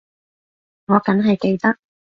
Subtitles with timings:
[0.87, 1.77] 我梗係記得